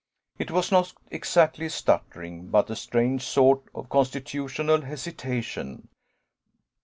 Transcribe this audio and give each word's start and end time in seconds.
It 0.39 0.49
was 0.49 0.71
not 0.71 0.93
exactly 1.11 1.69
stuttering, 1.69 2.47
but 2.47 2.71
a 2.71 2.75
strange 2.75 3.21
sort 3.21 3.61
of 3.75 3.87
constitutional 3.89 4.81
hesitation. 4.81 5.89